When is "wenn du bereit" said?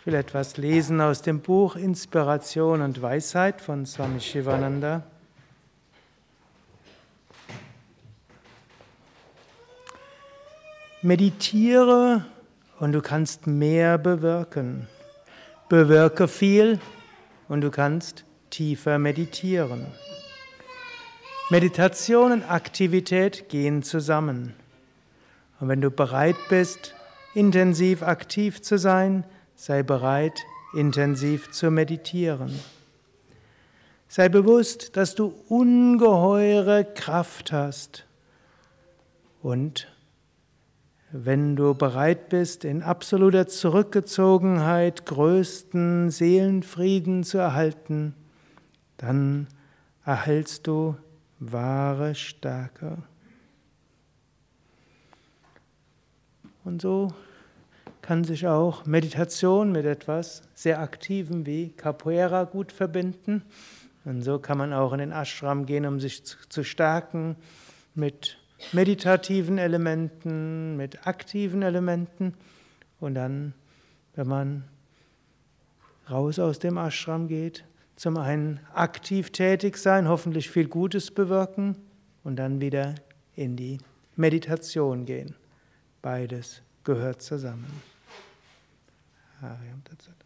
25.68-26.36, 41.12-42.30